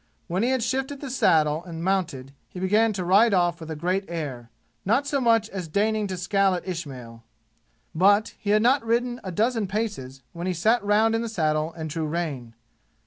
[0.27, 3.75] When he had shifted the saddle and mounted, he began to ride off with a
[3.75, 4.49] great air,
[4.83, 7.23] not so much as deigning to scowl at Ismail.
[7.93, 11.71] But he had not ridden a dozen paces when he sat round in the saddle
[11.73, 12.55] and drew rein.